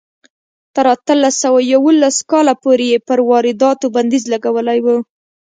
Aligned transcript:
تر 0.75 0.85
اتلس 0.95 1.35
سوه 1.43 1.59
یوولس 1.73 2.17
کاله 2.31 2.53
پورې 2.63 2.85
یې 2.91 2.99
پر 3.07 3.19
وارداتو 3.29 3.85
بندیز 3.95 4.23
لګولی 4.33 4.79
و. 4.81 4.87